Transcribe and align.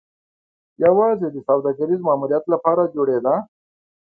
یوازې 0.85 1.27
د 1.31 1.37
سوداګریز 1.47 1.99
ماموریت 2.07 2.43
لپاره 2.53 2.91
جوړېده. 2.95 3.35